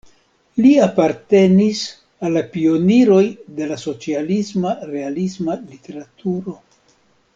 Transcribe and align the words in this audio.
Li 0.65 0.69
apartenis 0.85 1.81
al 2.27 2.33
la 2.37 2.43
pioniroj 2.55 3.21
de 3.59 3.67
la 3.73 3.77
socialisma-realisma 3.83 5.59
literaturo. 5.75 6.57